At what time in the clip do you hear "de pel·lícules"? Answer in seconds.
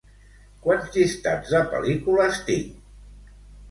1.59-2.43